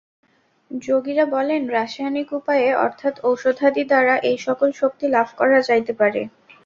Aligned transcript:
যোগীরা 0.71 1.25
বলেন, 1.35 1.61
রাসায়নিক 1.69 2.29
উপায়ে 2.39 2.67
অর্থাৎ 2.85 3.15
ঔষধাদি 3.23 3.83
দ্বারা 3.83 4.15
এই-সকল 4.29 4.69
শক্তি 4.73 5.05
লাভ 5.07 5.27
করা 5.39 5.59
যাইতে 5.69 5.93
পারে। 5.93 6.21